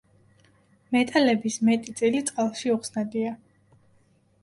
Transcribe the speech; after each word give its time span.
მეტალების 0.95 1.59
მეტი 1.69 1.95
წილი 2.01 2.25
წყალში 2.33 2.75
უხსნადია. 2.79 3.39